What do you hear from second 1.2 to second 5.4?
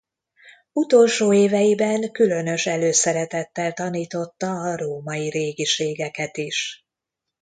éveiben különös előszeretettel tanította a római